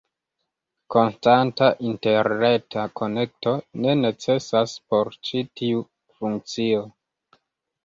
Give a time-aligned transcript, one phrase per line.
[0.93, 3.53] Konstanta interreta konekto
[3.85, 5.87] ne necesas por ĉi tiu
[6.19, 6.85] funkcio.